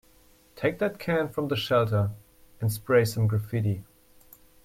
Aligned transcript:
Take 0.55 0.79
that 0.79 0.97
can 0.97 1.29
from 1.29 1.49
the 1.49 1.55
shelter 1.55 2.09
and 2.59 2.73
spray 2.73 3.05
some 3.05 3.27
graffiti. 3.27 3.83